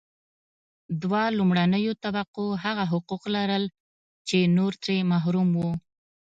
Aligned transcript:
دوه 1.01 1.21
لومړنیو 1.37 1.93
طبقو 2.03 2.45
هغه 2.63 2.83
حقوق 2.91 3.23
لرل 3.35 3.63
چې 4.27 4.37
نور 4.57 4.71
ترې 4.83 4.97
محروم 5.11 5.49
وو. 5.59 5.71